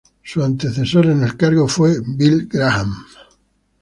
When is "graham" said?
2.47-3.05